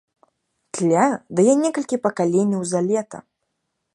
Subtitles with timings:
[0.77, 1.03] Тля
[1.39, 3.19] дае некалькі пакаленняў за лета.